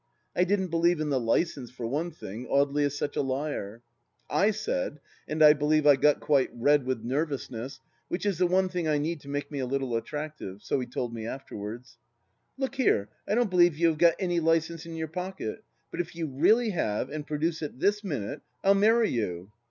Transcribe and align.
I 0.35 0.45
didn't 0.45 0.69
believe 0.69 0.99
in 0.99 1.11
the 1.11 1.19
licence 1.19 1.69
for 1.69 1.85
one 1.85 2.09
thing, 2.09 2.47
Audely 2.47 2.81
is 2.85 2.97
such 2.97 3.15
a 3.15 3.21
liar 3.21 3.83
1 4.31 4.45
I 4.45 4.49
said— 4.49 4.99
and 5.27 5.43
I 5.43 5.53
believe 5.53 5.85
I 5.85 5.95
got 5.95 6.19
quite 6.19 6.49
red 6.55 6.87
with 6.87 7.03
nervousness, 7.03 7.79
which 8.07 8.25
is 8.25 8.39
the 8.39 8.47
one 8.47 8.67
thing 8.67 8.87
I 8.87 8.97
need 8.97 9.19
to 9.21 9.29
make 9.29 9.51
me 9.51 9.59
a 9.59 9.67
little 9.67 9.95
attractive, 9.95 10.63
so 10.63 10.79
he 10.79 10.87
told 10.87 11.13
me 11.13 11.27
afterwards:" 11.27 11.99
Look 12.57 12.73
here, 12.77 13.09
I 13.27 13.35
don't 13.35 13.51
believe 13.51 13.77
you 13.77 13.89
have 13.89 13.99
got 13.99 14.15
any 14.17 14.39
licence 14.39 14.87
in 14.87 14.95
your 14.95 15.07
pocket; 15.07 15.63
but 15.91 16.01
if 16.01 16.15
you 16.15 16.25
really 16.25 16.71
have, 16.71 17.11
and 17.11 17.27
produce 17.27 17.61
it 17.61 17.79
this 17.79 18.03
minute, 18.03 18.41
I'll 18.63 18.73
marry 18.73 19.11
you." 19.11 19.51